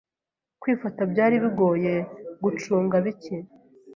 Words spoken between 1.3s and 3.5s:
bigoye gucunga bike